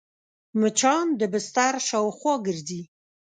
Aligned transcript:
مچان 0.59 1.05
د 1.19 1.21
بستر 1.33 1.73
شاوخوا 1.87 2.35
ګرځي 2.45 2.81